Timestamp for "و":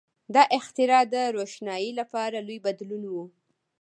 3.07-3.15